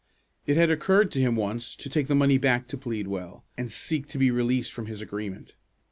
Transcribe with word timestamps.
It 0.47 0.57
had 0.57 0.71
occurred 0.71 1.11
to 1.11 1.21
him 1.21 1.35
once 1.35 1.75
to 1.75 1.87
take 1.87 2.07
the 2.07 2.15
money 2.15 2.39
back 2.39 2.67
to 2.69 2.75
Pleadwell, 2.79 3.45
and 3.55 3.71
seek 3.71 4.07
to 4.07 4.17
be 4.17 4.31
released 4.31 4.73
from 4.73 4.87
his 4.87 4.99
agreement. 4.99 5.53